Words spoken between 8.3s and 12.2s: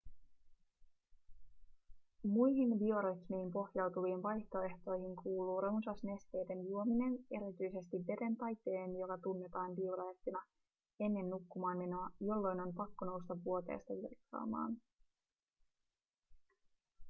tai teen joka tunnetaan diureettina ennen nukkumaanmenoa